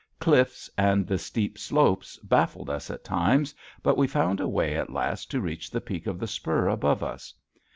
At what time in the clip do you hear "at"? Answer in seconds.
2.89-3.03, 4.75-4.89